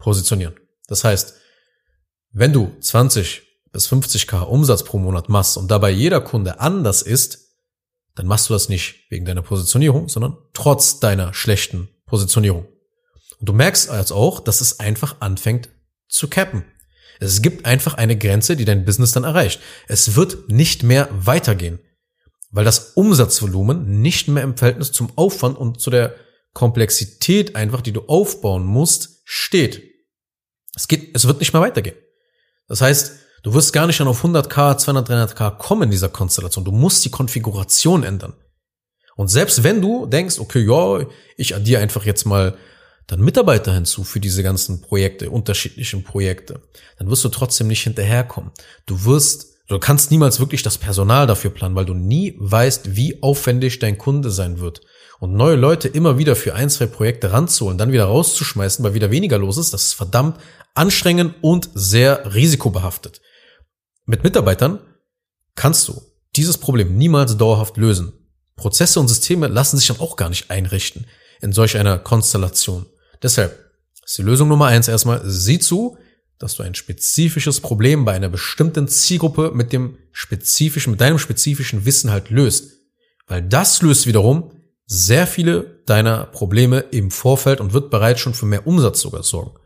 positionieren. 0.04 0.54
Das 0.86 1.02
heißt, 1.02 1.34
wenn 2.30 2.52
du 2.52 2.76
20 2.78 3.42
bis 3.72 3.90
50k 3.90 4.42
Umsatz 4.42 4.84
pro 4.84 4.98
Monat 4.98 5.30
machst 5.30 5.56
und 5.56 5.70
dabei 5.70 5.90
jeder 5.90 6.20
Kunde 6.20 6.60
anders 6.60 7.00
ist, 7.00 7.38
dann 8.14 8.26
machst 8.26 8.48
du 8.48 8.52
das 8.52 8.68
nicht 8.68 9.10
wegen 9.10 9.24
deiner 9.24 9.40
Positionierung, 9.40 10.10
sondern 10.10 10.36
trotz 10.52 11.00
deiner 11.00 11.32
schlechten 11.32 11.88
Positionierung. 12.04 12.66
Und 13.40 13.48
du 13.48 13.54
merkst 13.54 13.88
als 13.88 14.12
auch, 14.12 14.40
dass 14.40 14.60
es 14.60 14.78
einfach 14.78 15.16
anfängt 15.20 15.70
zu 16.08 16.28
cappen. 16.28 16.64
Es 17.18 17.40
gibt 17.40 17.64
einfach 17.64 17.94
eine 17.94 18.18
Grenze, 18.18 18.56
die 18.56 18.66
dein 18.66 18.84
Business 18.84 19.12
dann 19.12 19.24
erreicht. 19.24 19.60
Es 19.88 20.16
wird 20.16 20.50
nicht 20.50 20.82
mehr 20.82 21.08
weitergehen, 21.10 21.78
weil 22.50 22.66
das 22.66 22.92
Umsatzvolumen 22.92 24.02
nicht 24.02 24.28
mehr 24.28 24.42
im 24.42 24.56
Verhältnis 24.56 24.92
zum 24.92 25.16
Aufwand 25.16 25.56
und 25.56 25.80
zu 25.80 25.88
der 25.88 26.14
Komplexität 26.52 27.56
einfach, 27.56 27.80
die 27.80 27.92
du 27.92 28.02
aufbauen 28.02 28.66
musst, 28.66 29.22
steht. 29.24 29.93
Es 30.74 30.88
geht, 30.88 31.14
es 31.14 31.26
wird 31.26 31.40
nicht 31.40 31.52
mehr 31.52 31.62
weitergehen. 31.62 31.96
Das 32.68 32.80
heißt, 32.80 33.12
du 33.42 33.54
wirst 33.54 33.72
gar 33.72 33.86
nicht 33.86 34.00
dann 34.00 34.08
auf 34.08 34.24
100k, 34.24 34.78
200, 34.78 35.08
300k 35.08 35.58
kommen 35.58 35.84
in 35.84 35.90
dieser 35.90 36.08
Konstellation. 36.08 36.64
Du 36.64 36.72
musst 36.72 37.04
die 37.04 37.10
Konfiguration 37.10 38.02
ändern. 38.02 38.34
Und 39.16 39.28
selbst 39.28 39.62
wenn 39.62 39.80
du 39.80 40.06
denkst, 40.06 40.38
okay, 40.38 40.64
ja, 40.66 41.06
ich 41.36 41.54
addiere 41.54 41.80
einfach 41.80 42.04
jetzt 42.04 42.24
mal 42.24 42.56
dann 43.06 43.20
Mitarbeiter 43.20 43.72
hinzu 43.72 44.02
für 44.02 44.18
diese 44.18 44.42
ganzen 44.42 44.80
Projekte, 44.80 45.30
unterschiedlichen 45.30 46.04
Projekte, 46.04 46.62
dann 46.98 47.10
wirst 47.10 47.24
du 47.24 47.28
trotzdem 47.28 47.68
nicht 47.68 47.82
hinterherkommen. 47.82 48.50
Du 48.86 49.04
wirst, 49.04 49.58
du 49.68 49.78
kannst 49.78 50.10
niemals 50.10 50.40
wirklich 50.40 50.62
das 50.62 50.78
Personal 50.78 51.26
dafür 51.26 51.50
planen, 51.50 51.74
weil 51.74 51.84
du 51.84 51.94
nie 51.94 52.34
weißt, 52.38 52.96
wie 52.96 53.22
aufwendig 53.22 53.78
dein 53.78 53.98
Kunde 53.98 54.30
sein 54.30 54.58
wird. 54.58 54.80
Und 55.20 55.32
neue 55.32 55.56
Leute 55.56 55.88
immer 55.88 56.18
wieder 56.18 56.36
für 56.36 56.54
ein, 56.54 56.68
zwei 56.70 56.86
Projekte 56.86 57.32
ranzuholen, 57.32 57.78
dann 57.78 57.92
wieder 57.92 58.04
rauszuschmeißen, 58.04 58.84
weil 58.84 58.94
wieder 58.94 59.10
weniger 59.10 59.38
los 59.38 59.58
ist, 59.58 59.72
das 59.72 59.84
ist 59.84 59.92
verdammt 59.94 60.38
anstrengend 60.74 61.36
und 61.40 61.70
sehr 61.74 62.34
risikobehaftet. 62.34 63.20
Mit 64.06 64.24
Mitarbeitern 64.24 64.80
kannst 65.54 65.88
du 65.88 66.02
dieses 66.36 66.58
Problem 66.58 66.96
niemals 66.96 67.36
dauerhaft 67.36 67.76
lösen. 67.76 68.12
Prozesse 68.56 69.00
und 69.00 69.08
Systeme 69.08 69.48
lassen 69.48 69.76
sich 69.76 69.86
dann 69.86 70.00
auch 70.00 70.16
gar 70.16 70.28
nicht 70.28 70.50
einrichten 70.50 71.06
in 71.40 71.52
solch 71.52 71.76
einer 71.76 71.98
Konstellation. 71.98 72.86
Deshalb 73.22 73.58
ist 74.04 74.18
die 74.18 74.22
Lösung 74.22 74.48
Nummer 74.48 74.66
eins 74.66 74.88
erstmal, 74.88 75.22
sieh 75.24 75.58
zu, 75.58 75.96
dass 76.38 76.56
du 76.56 76.62
ein 76.62 76.74
spezifisches 76.74 77.60
Problem 77.60 78.04
bei 78.04 78.12
einer 78.12 78.28
bestimmten 78.28 78.88
Zielgruppe 78.88 79.52
mit 79.54 79.72
dem 79.72 79.98
spezifischen, 80.12 80.92
mit 80.92 81.00
deinem 81.00 81.18
spezifischen 81.18 81.84
Wissen 81.84 82.10
halt 82.10 82.30
löst. 82.30 82.72
Weil 83.26 83.42
das 83.42 83.82
löst 83.82 84.06
wiederum 84.06 84.52
sehr 84.86 85.26
viele 85.26 85.82
deiner 85.86 86.26
Probleme 86.26 86.80
im 86.80 87.10
Vorfeld 87.10 87.60
und 87.60 87.72
wird 87.72 87.90
bereits 87.90 88.20
schon 88.20 88.34
für 88.34 88.46
mehr 88.46 88.66
Umsatz 88.66 89.00
sogar 89.00 89.22
sorgen. 89.22 89.58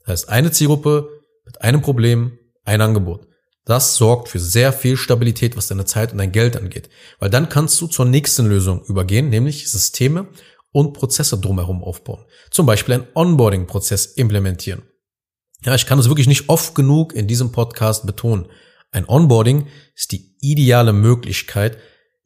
Das 0.00 0.08
heißt, 0.08 0.28
eine 0.28 0.50
Zielgruppe 0.52 1.08
mit 1.44 1.62
einem 1.62 1.82
Problem, 1.82 2.38
ein 2.64 2.80
Angebot. 2.80 3.26
Das 3.64 3.94
sorgt 3.94 4.28
für 4.28 4.40
sehr 4.40 4.72
viel 4.72 4.96
Stabilität, 4.96 5.56
was 5.56 5.68
deine 5.68 5.84
Zeit 5.84 6.12
und 6.12 6.18
dein 6.18 6.32
Geld 6.32 6.56
angeht. 6.56 6.90
Weil 7.20 7.30
dann 7.30 7.48
kannst 7.48 7.80
du 7.80 7.86
zur 7.86 8.04
nächsten 8.04 8.46
Lösung 8.46 8.84
übergehen, 8.84 9.28
nämlich 9.28 9.70
Systeme 9.70 10.28
und 10.72 10.94
Prozesse 10.94 11.38
drumherum 11.38 11.84
aufbauen. 11.84 12.24
Zum 12.50 12.66
Beispiel 12.66 12.94
einen 12.94 13.06
Onboarding-Prozess 13.14 14.06
implementieren. 14.06 14.82
Ja, 15.64 15.76
ich 15.76 15.86
kann 15.86 15.98
es 15.98 16.08
wirklich 16.08 16.26
nicht 16.26 16.48
oft 16.48 16.74
genug 16.74 17.14
in 17.14 17.28
diesem 17.28 17.52
Podcast 17.52 18.04
betonen. 18.04 18.46
Ein 18.90 19.08
Onboarding 19.08 19.68
ist 19.94 20.10
die 20.10 20.34
ideale 20.40 20.92
Möglichkeit, 20.92 21.78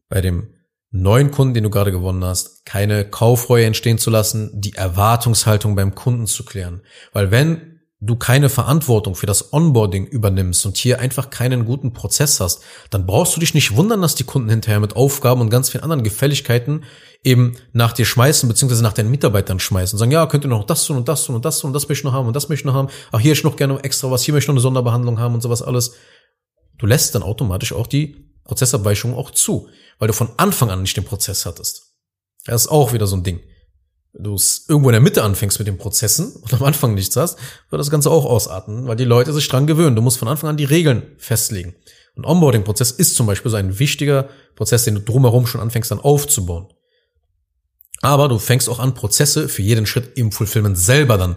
bei 0.09 0.23
dem 0.23 0.56
neuen 0.91 1.31
Kunden, 1.31 1.55
den 1.55 1.65
du 1.65 1.71
gerade 1.71 1.93
gewonnen 1.93 2.25
hast, 2.25 2.65
keine 2.65 3.09
Kaufreue 3.09 3.67
entstehen 3.67 3.99
zu 3.99 4.11
lassen, 4.11 4.51
die 4.55 4.75
Erwartungshaltung 4.75 5.75
beim 5.75 5.95
Kunden 5.95 6.27
zu 6.27 6.45
klären. 6.45 6.83
Weil 7.13 7.31
wenn 7.31 7.77
du 8.01 8.17
keine 8.17 8.51
Verantwortung 8.51 9.15
für 9.15 9.27
das 9.27 9.55
Onboarding 9.55 10.07
übernimmst 10.07 10.67
und 10.67 10.77
hier 10.77 11.01
einfach 11.01 11.31
keinen 11.31 11.65
guten 11.65 11.95
Prozess 11.95 12.41
hast, 12.41 12.63
dann 12.91 13.07
brauchst 13.07 13.35
du 13.35 13.41
dich 13.41 13.55
nicht 13.55 13.75
wundern, 13.75 14.03
dass 14.03 14.15
die 14.15 14.25
Kunden 14.25 14.51
hinterher 14.51 14.81
mit 14.81 14.97
Aufgaben 14.97 15.41
und 15.41 15.49
ganz 15.49 15.71
vielen 15.71 15.83
anderen 15.83 16.03
Gefälligkeiten 16.03 16.85
eben 17.25 17.57
nach 17.73 17.93
dir 17.93 18.05
schmeißen, 18.05 18.49
beziehungsweise 18.49 18.83
nach 18.83 18.93
deinen 18.93 19.11
Mitarbeitern 19.11 19.59
schmeißen 19.59 19.97
und 19.97 19.99
sagen, 19.99 20.13
ja, 20.13 20.27
könnt 20.27 20.45
ihr 20.45 20.49
noch 20.49 20.65
das 20.65 20.85
tun 20.85 20.99
und 20.99 21.09
das 21.09 21.25
tun 21.25 21.37
und 21.37 21.45
das 21.45 21.59
tun 21.59 21.71
und 21.71 21.73
das 21.73 21.89
möchte 21.89 22.01
ich 22.01 22.05
noch 22.05 22.13
haben 22.13 22.27
und 22.27 22.37
das 22.37 22.49
möchte 22.51 22.63
ich 22.63 22.67
noch 22.67 22.75
haben. 22.75 22.89
Ach, 23.13 23.19
hier 23.19 23.33
ich 23.33 23.45
noch 23.45 23.57
gerne 23.57 23.83
extra 23.83 24.11
was, 24.11 24.23
hier 24.23 24.35
möchte 24.35 24.45
ich 24.45 24.49
noch 24.49 24.55
eine 24.55 24.61
Sonderbehandlung 24.61 25.19
haben 25.19 25.35
und 25.35 25.41
sowas 25.41 25.63
alles. 25.63 25.95
Du 26.77 26.85
lässt 26.85 27.15
dann 27.15 27.23
automatisch 27.23 27.73
auch 27.73 27.87
die 27.87 28.26
Prozessabweichung 28.47 29.15
auch 29.15 29.31
zu, 29.31 29.69
weil 29.99 30.09
du 30.09 30.15
von 30.15 30.31
Anfang 30.37 30.71
an 30.71 30.83
nicht 30.83 30.97
den 30.97 31.05
Prozess 31.05 31.47
hattest. 31.47 31.95
Das 32.45 32.63
ist 32.63 32.69
auch 32.69 32.93
wieder 32.93 33.07
so 33.07 33.17
ein 33.17 33.23
Ding 33.23 33.41
du 34.19 34.37
irgendwo 34.69 34.89
in 34.89 34.95
der 34.95 35.01
Mitte 35.01 35.23
anfängst 35.23 35.59
mit 35.59 35.69
den 35.69 35.79
Prozessen 35.79 36.33
und 36.37 36.53
am 36.55 36.63
Anfang 36.63 36.95
nichts 36.95 37.17
hast, 37.17 37.39
wird 37.71 37.81
das 37.81 37.91
Ganze 37.91 38.11
auch 38.11 38.25
ausarten, 38.25 38.87
weil 38.87 38.97
die 38.97 39.05
Leute 39.05 39.33
sich 39.33 39.49
dran 39.49 39.67
gewöhnen. 39.67 39.97
Du 39.97 40.03
musst 40.03 40.19
von 40.19 40.29
Anfang 40.29 40.51
an 40.51 40.57
die 40.57 40.65
Regeln 40.65 41.03
festlegen. 41.19 41.75
Ein 42.17 42.25
Onboarding-Prozess 42.25 42.93
ist 42.93 43.15
zum 43.15 43.27
Beispiel 43.27 43.51
so 43.51 43.57
ein 43.57 43.79
wichtiger 43.79 44.29
Prozess, 44.55 44.85
den 44.85 44.95
du 44.95 45.01
drumherum 45.01 45.47
schon 45.47 45.61
anfängst 45.61 45.91
dann 45.91 46.01
aufzubauen. 46.01 46.69
Aber 48.01 48.29
du 48.29 48.39
fängst 48.39 48.69
auch 48.69 48.79
an, 48.79 48.95
Prozesse 48.95 49.49
für 49.49 49.63
jeden 49.63 49.87
Schritt 49.87 50.17
im 50.17 50.33
Fulfillment 50.33 50.79
selber 50.79 51.19
dann 51.19 51.37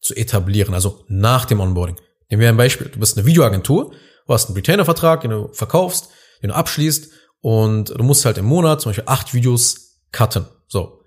zu 0.00 0.14
etablieren, 0.14 0.74
also 0.74 1.04
nach 1.08 1.44
dem 1.44 1.60
Onboarding. 1.60 1.96
Nehmen 2.30 2.40
wir 2.40 2.48
ein 2.48 2.56
Beispiel. 2.56 2.88
Du 2.88 2.98
bist 2.98 3.16
eine 3.16 3.26
Videoagentur, 3.26 3.92
du 4.26 4.32
hast 4.32 4.46
einen 4.46 4.56
Retainer-Vertrag, 4.56 5.22
den 5.22 5.30
du 5.30 5.48
verkaufst, 5.52 6.08
den 6.44 6.50
du 6.50 6.56
abschließt 6.56 7.10
und 7.40 7.88
du 7.88 8.04
musst 8.04 8.26
halt 8.26 8.36
im 8.36 8.44
Monat 8.44 8.82
zum 8.82 8.90
Beispiel 8.90 9.04
acht 9.06 9.32
Videos 9.32 9.96
cutten. 10.12 10.44
So. 10.68 11.00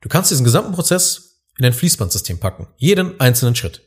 Du 0.00 0.08
kannst 0.08 0.30
diesen 0.30 0.44
gesamten 0.44 0.72
Prozess 0.72 1.42
in 1.58 1.66
ein 1.66 1.74
Fließbandsystem 1.74 2.38
packen. 2.40 2.68
Jeden 2.78 3.20
einzelnen 3.20 3.54
Schritt. 3.54 3.82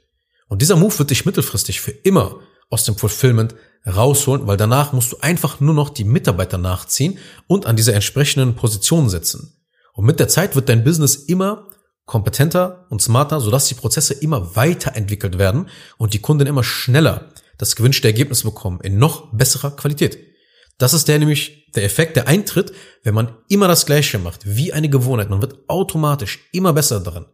Und 0.48 0.62
dieser 0.62 0.76
Move 0.76 1.00
wird 1.00 1.10
dich 1.10 1.26
mittelfristig 1.26 1.82
für 1.82 1.90
immer 1.90 2.40
aus 2.70 2.86
dem 2.86 2.96
Fulfillment 2.96 3.56
rausholen, 3.88 4.46
weil 4.46 4.58
danach 4.58 4.94
musst 4.94 5.12
du 5.12 5.18
einfach 5.22 5.60
nur 5.60 5.74
noch 5.74 5.90
die 5.90 6.04
Mitarbeiter 6.04 6.60
nachziehen 6.60 7.18
und 7.48 7.66
an 7.66 7.76
diese 7.76 7.94
entsprechenden 7.94 8.56
Positionen 8.56 9.10
setzen. 9.10 9.60
Und 9.94 10.06
mit 10.06 10.20
der 10.20 10.28
Zeit 10.28 10.56
wird 10.56 10.70
dein 10.70 10.84
Business 10.84 11.16
immer 11.16 11.68
kompetenter 12.06 12.86
und 12.90 13.02
smarter, 13.02 13.42
sodass 13.42 13.68
die 13.68 13.74
Prozesse 13.74 14.14
immer 14.14 14.56
weiterentwickelt 14.56 15.40
werden 15.40 15.68
und 15.98 16.14
die 16.14 16.20
Kunden 16.20 16.46
immer 16.46 16.64
schneller 16.64 17.32
das 17.58 17.76
gewünschte 17.76 18.08
Ergebnis 18.08 18.44
bekommen 18.44 18.82
in 18.82 19.00
noch 19.00 19.34
besserer 19.34 19.72
Qualität. 19.72 20.31
Das 20.82 20.96
ist 20.96 21.08
der 21.08 21.20
nämlich 21.20 21.68
der 21.76 21.84
Effekt, 21.84 22.16
der 22.16 22.28
eintritt, 22.28 22.74
wenn 23.04 23.14
man 23.14 23.36
immer 23.50 23.68
das 23.68 23.86
Gleiche 23.86 24.18
macht, 24.18 24.58
wie 24.58 24.74
eine 24.74 24.90
Gewohnheit. 24.90 25.30
Man 25.30 25.42
wird 25.42 25.60
automatisch 25.68 26.40
immer 26.52 26.74
besser 26.74 27.00
darin. 27.00 27.28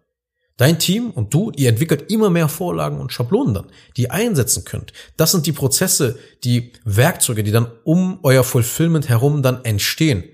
Dein 0.58 0.80
Team 0.80 1.12
und 1.12 1.34
du, 1.34 1.51
ihr 1.56 1.70
entwickelt 1.70 2.12
immer 2.12 2.30
mehr 2.30 2.50
Vorlagen 2.50 3.00
und 3.00 3.13
Schablonen 3.13 3.54
dann, 3.54 3.72
die 3.96 4.01
ihr 4.04 4.12
einsetzen 4.12 4.66
könnt. 4.66 4.92
Das 5.16 5.32
sind 5.32 5.46
die 5.46 5.54
Prozesse, 5.54 6.20
die 6.44 6.74
Werkzeuge, 6.84 7.42
die 7.42 7.51
dann 7.51 7.72
um 7.86 8.20
euer 8.24 8.44
Fulfillment 8.44 9.08
herum 9.08 9.42
dann 9.42 9.63
entstehen. 9.63 10.25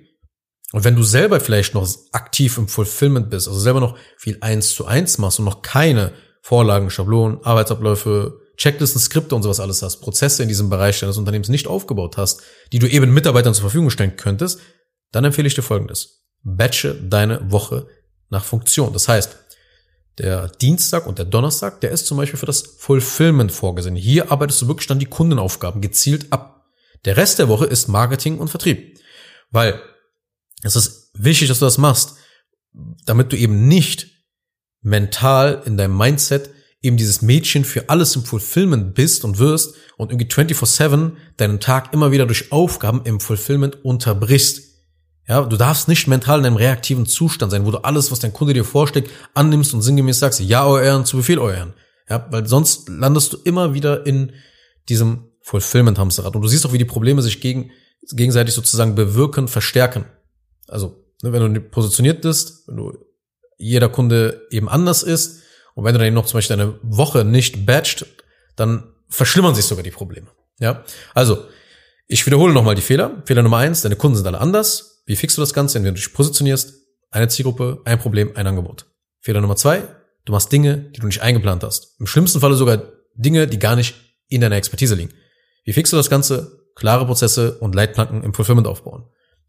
Und 0.72 0.84
wenn 0.84 0.96
du 0.96 1.03
selber 1.03 1.39
vielleicht 1.39 1.75
noch 1.75 1.88
aktiv 2.13 2.58
im 2.58 2.67
Fulfillment 2.67 3.29
bist, 3.29 3.48
also 3.48 3.60
selber 3.60 3.79
noch 3.79 3.96
viel 4.17 4.39
eins 4.41 4.74
zu 4.74 4.88
eins 4.88 5.20
machst 5.20 5.38
und 5.38 5.46
noch 5.46 5.62
keine 5.62 6.13
Vorlagen, 6.41 6.89
Schablonen, 6.89 7.43
Arbeitsabläufe, 7.43 8.39
Checklisten, 8.57 9.01
Skripte 9.01 9.36
und 9.36 9.43
sowas 9.43 9.60
alles 9.60 9.81
hast, 9.81 9.98
Prozesse 10.01 10.43
in 10.43 10.50
diesem 10.50 10.69
Bereich 10.69 11.00
deines 11.00 11.17
Unternehmens 11.17 11.50
nicht 11.50 11.67
aufgebaut 11.67 12.17
hast, 12.17 12.41
die 12.72 12.79
du 12.79 12.88
eben 12.88 13.13
Mitarbeitern 13.13 13.53
zur 13.53 13.63
Verfügung 13.63 13.89
stellen 13.89 14.15
könntest, 14.15 14.60
dann 15.12 15.25
empfehle 15.25 15.48
ich 15.48 15.55
dir 15.55 15.63
Folgendes. 15.63 16.24
Batche 16.43 16.93
deine 16.93 17.51
Woche 17.51 17.88
nach 18.29 18.43
Funktion. 18.43 18.93
Das 18.93 19.07
heißt, 19.07 19.38
der 20.19 20.50
Dienstag 20.50 21.07
und 21.07 21.17
der 21.17 21.25
Donnerstag, 21.25 21.81
der 21.81 21.91
ist 21.91 22.05
zum 22.05 22.17
Beispiel 22.17 22.38
für 22.38 22.45
das 22.45 22.62
Fulfillment 22.62 23.51
vorgesehen. 23.51 23.95
Hier 23.95 24.31
arbeitest 24.31 24.62
du 24.62 24.67
wirklich 24.67 24.88
dann 24.88 25.00
die 25.00 25.07
Kundenaufgaben 25.07 25.81
gezielt 25.81 26.31
ab. 26.31 26.67
Der 27.05 27.17
Rest 27.17 27.39
der 27.39 27.50
Woche 27.50 27.65
ist 27.65 27.88
Marketing 27.88 28.38
und 28.38 28.50
Vertrieb. 28.50 29.00
Weil 29.50 29.81
es 30.62 30.75
ist 30.75 31.12
wichtig, 31.15 31.48
dass 31.48 31.60
du 31.60 31.65
das 31.65 31.77
machst, 31.77 32.15
damit 33.05 33.31
du 33.31 33.38
eben 33.38 33.67
nicht 33.67 34.07
mental 34.81 35.63
in 35.65 35.77
deinem 35.77 35.98
Mindset 35.98 36.52
eben 36.83 36.97
dieses 36.97 37.21
Mädchen 37.21 37.65
für 37.65 37.89
alles 37.89 38.15
im 38.15 38.23
Fulfillment 38.23 38.93
bist 38.93 39.23
und 39.23 39.39
wirst 39.39 39.73
und 39.97 40.11
irgendwie 40.11 40.27
24-7 40.27 41.13
deinen 41.37 41.59
Tag 41.59 41.93
immer 41.93 42.11
wieder 42.11 42.27
durch 42.27 42.51
Aufgaben 42.51 43.01
im 43.05 43.19
Fulfillment 43.19 43.83
unterbrichst. 43.83 44.61
Ja, 45.25 45.41
du 45.41 45.55
darfst 45.55 45.87
nicht 45.87 46.07
mental 46.07 46.39
in 46.41 46.45
einem 46.45 46.57
reaktiven 46.57 47.05
Zustand 47.05 47.53
sein, 47.53 47.65
wo 47.65 47.71
du 47.71 47.77
alles, 47.79 48.11
was 48.11 48.19
dein 48.19 48.33
Kunde 48.33 48.53
dir 48.53 48.65
vorschlägt, 48.65 49.09
annimmst 49.33 49.73
und 49.73 49.81
sinngemäß 49.81 50.19
sagst, 50.19 50.41
ja, 50.41 50.65
euer 50.65 50.83
Ehren, 50.83 51.05
zu 51.05 51.15
Befehl, 51.15 51.39
euer 51.39 51.55
Ehren. 51.55 51.73
Ja, 52.09 52.27
weil 52.29 52.45
sonst 52.45 52.89
landest 52.89 53.31
du 53.31 53.37
immer 53.45 53.73
wieder 53.73 54.05
in 54.05 54.33
diesem 54.89 55.29
Fulfillment-Hamsterrad. 55.41 56.35
Und 56.35 56.41
du 56.41 56.49
siehst 56.49 56.65
auch, 56.65 56.73
wie 56.73 56.77
die 56.77 56.83
Probleme 56.83 57.21
sich 57.21 57.39
gegen, 57.39 57.71
gegenseitig 58.11 58.53
sozusagen 58.53 58.95
bewirken, 58.95 59.47
verstärken. 59.47 60.03
Also, 60.67 61.01
ne, 61.21 61.31
wenn 61.31 61.53
du 61.53 61.61
positioniert 61.61 62.21
bist, 62.21 62.67
wenn 62.67 62.75
du 62.75 62.97
jeder 63.57 63.87
Kunde 63.87 64.45
eben 64.51 64.67
anders 64.67 65.03
ist, 65.03 65.42
und 65.75 65.85
wenn 65.85 65.93
du 65.93 65.99
dann 65.99 66.07
eben 66.07 66.15
noch 66.15 66.25
zum 66.25 66.37
Beispiel 66.37 66.57
deine 66.57 66.79
Woche 66.83 67.25
nicht 67.25 67.65
batcht, 67.65 68.05
dann 68.55 68.93
verschlimmern 69.09 69.55
sich 69.55 69.65
sogar 69.65 69.83
die 69.83 69.91
Probleme. 69.91 70.27
Ja, 70.59 70.83
also 71.13 71.45
ich 72.07 72.25
wiederhole 72.25 72.53
nochmal 72.53 72.75
die 72.75 72.81
Fehler. 72.81 73.23
Fehler 73.25 73.43
Nummer 73.43 73.57
eins, 73.57 73.81
deine 73.81 73.95
Kunden 73.95 74.17
sind 74.17 74.27
alle 74.27 74.39
anders. 74.39 75.03
Wie 75.05 75.15
fixst 75.15 75.37
du 75.37 75.41
das 75.41 75.53
Ganze, 75.53 75.77
indem 75.77 75.95
du 75.95 76.01
dich 76.01 76.13
positionierst? 76.13 76.73
Eine 77.11 77.27
Zielgruppe, 77.27 77.81
ein 77.85 77.99
Problem, 77.99 78.31
ein 78.35 78.47
Angebot. 78.47 78.85
Fehler 79.19 79.41
Nummer 79.41 79.55
zwei, 79.55 79.83
du 80.25 80.31
machst 80.31 80.51
Dinge, 80.51 80.77
die 80.77 80.99
du 80.99 81.07
nicht 81.07 81.21
eingeplant 81.21 81.63
hast. 81.63 81.95
Im 81.99 82.07
schlimmsten 82.07 82.39
Falle 82.39 82.55
sogar 82.55 82.83
Dinge, 83.15 83.47
die 83.47 83.59
gar 83.59 83.75
nicht 83.75 83.95
in 84.27 84.41
deiner 84.41 84.55
Expertise 84.55 84.95
liegen. 84.95 85.13
Wie 85.63 85.73
fixst 85.73 85.93
du 85.93 85.97
das 85.97 86.09
Ganze? 86.09 86.59
Klare 86.75 87.05
Prozesse 87.05 87.59
und 87.59 87.75
Leitplanken 87.75 88.23
im 88.23 88.33
Fulfillment 88.33 88.67
aufbauen. 88.67 89.05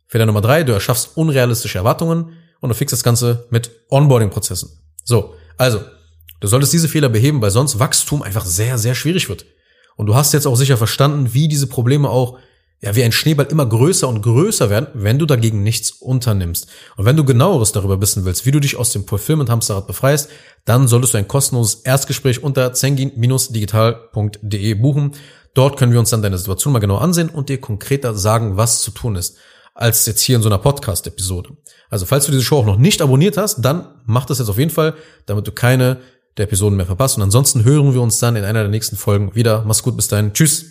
Fehler 0.06 0.26
Nummer 0.26 0.42
drei, 0.42 0.62
du 0.62 0.72
erschaffst 0.72 1.16
unrealistische 1.16 1.78
Erwartungen 1.78 2.36
und 2.60 2.68
du 2.68 2.74
fixst 2.74 2.92
das 2.92 3.02
Ganze 3.02 3.46
mit 3.50 3.70
Onboarding-Prozessen. 3.88 4.70
So, 5.04 5.34
also 5.56 5.80
Du 6.40 6.48
solltest 6.48 6.72
diese 6.72 6.88
Fehler 6.88 7.08
beheben, 7.08 7.40
weil 7.40 7.50
sonst 7.50 7.78
Wachstum 7.78 8.22
einfach 8.22 8.44
sehr, 8.44 8.78
sehr 8.78 8.94
schwierig 8.94 9.28
wird. 9.28 9.46
Und 9.96 10.06
du 10.06 10.14
hast 10.14 10.32
jetzt 10.32 10.46
auch 10.46 10.54
sicher 10.56 10.76
verstanden, 10.76 11.34
wie 11.34 11.48
diese 11.48 11.66
Probleme 11.66 12.08
auch, 12.10 12.38
ja, 12.80 12.96
wie 12.96 13.04
ein 13.04 13.12
Schneeball 13.12 13.46
immer 13.46 13.64
größer 13.64 14.08
und 14.08 14.20
größer 14.20 14.68
werden, 14.68 14.88
wenn 14.92 15.18
du 15.18 15.24
dagegen 15.26 15.62
nichts 15.62 15.90
unternimmst. 15.90 16.66
Und 16.96 17.06
wenn 17.06 17.16
du 17.16 17.24
genaueres 17.24 17.72
darüber 17.72 17.98
wissen 18.00 18.26
willst, 18.26 18.44
wie 18.44 18.50
du 18.50 18.60
dich 18.60 18.76
aus 18.76 18.90
dem 18.90 19.06
Fulfillment-Hamsterrad 19.06 19.86
befreist, 19.86 20.28
dann 20.64 20.88
solltest 20.88 21.14
du 21.14 21.18
ein 21.18 21.28
kostenloses 21.28 21.76
Erstgespräch 21.76 22.42
unter 22.42 22.74
zengin-digital.de 22.74 24.74
buchen. 24.74 25.12
Dort 25.54 25.78
können 25.78 25.92
wir 25.92 26.00
uns 26.00 26.10
dann 26.10 26.22
deine 26.22 26.36
Situation 26.36 26.72
mal 26.72 26.80
genau 26.80 26.96
ansehen 26.96 27.30
und 27.30 27.48
dir 27.48 27.60
konkreter 27.60 28.14
sagen, 28.14 28.56
was 28.56 28.82
zu 28.82 28.90
tun 28.90 29.14
ist, 29.16 29.36
als 29.72 30.04
jetzt 30.04 30.20
hier 30.20 30.36
in 30.36 30.42
so 30.42 30.48
einer 30.48 30.58
Podcast-Episode. 30.58 31.50
Also 31.88 32.06
falls 32.06 32.26
du 32.26 32.32
diese 32.32 32.44
Show 32.44 32.58
auch 32.58 32.66
noch 32.66 32.76
nicht 32.76 33.00
abonniert 33.00 33.36
hast, 33.36 33.62
dann 33.62 33.86
mach 34.04 34.26
das 34.26 34.40
jetzt 34.40 34.48
auf 34.48 34.58
jeden 34.58 34.72
Fall, 34.72 34.94
damit 35.26 35.46
du 35.46 35.52
keine 35.52 36.00
der 36.36 36.44
Episoden 36.44 36.76
mehr 36.76 36.86
verpasst. 36.86 37.16
Und 37.16 37.22
ansonsten 37.22 37.64
hören 37.64 37.94
wir 37.94 38.02
uns 38.02 38.18
dann 38.18 38.36
in 38.36 38.44
einer 38.44 38.60
der 38.60 38.70
nächsten 38.70 38.96
Folgen 38.96 39.34
wieder. 39.34 39.64
Mach's 39.66 39.82
gut, 39.82 39.96
bis 39.96 40.08
dahin. 40.08 40.32
Tschüss. 40.32 40.66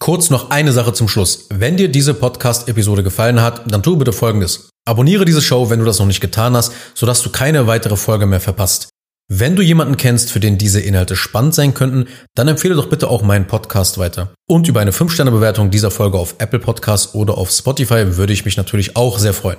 Kurz 0.00 0.30
noch 0.30 0.50
eine 0.50 0.72
Sache 0.72 0.92
zum 0.92 1.08
Schluss. 1.08 1.46
Wenn 1.50 1.76
dir 1.76 1.88
diese 1.88 2.14
Podcast-Episode 2.14 3.02
gefallen 3.02 3.42
hat, 3.42 3.70
dann 3.70 3.82
tu 3.82 3.96
bitte 3.96 4.12
Folgendes. 4.12 4.70
Abonniere 4.86 5.24
diese 5.24 5.42
Show, 5.42 5.70
wenn 5.70 5.80
du 5.80 5.84
das 5.84 5.98
noch 5.98 6.06
nicht 6.06 6.20
getan 6.20 6.56
hast, 6.56 6.72
sodass 6.94 7.22
du 7.22 7.30
keine 7.30 7.66
weitere 7.66 7.96
Folge 7.96 8.26
mehr 8.26 8.40
verpasst. 8.40 8.90
Wenn 9.30 9.56
du 9.56 9.62
jemanden 9.62 9.98
kennst, 9.98 10.30
für 10.30 10.40
den 10.40 10.56
diese 10.56 10.80
Inhalte 10.80 11.14
spannend 11.14 11.54
sein 11.54 11.74
könnten, 11.74 12.06
dann 12.34 12.48
empfehle 12.48 12.74
doch 12.74 12.88
bitte 12.88 13.08
auch 13.08 13.20
meinen 13.20 13.46
Podcast 13.46 13.98
weiter. 13.98 14.32
Und 14.48 14.68
über 14.68 14.80
eine 14.80 14.92
5-Sterne-Bewertung 14.92 15.70
dieser 15.70 15.90
Folge 15.90 16.16
auf 16.16 16.36
Apple 16.38 16.60
Podcasts 16.60 17.14
oder 17.14 17.36
auf 17.36 17.50
Spotify 17.50 18.16
würde 18.16 18.32
ich 18.32 18.46
mich 18.46 18.56
natürlich 18.56 18.96
auch 18.96 19.18
sehr 19.18 19.34
freuen. 19.34 19.58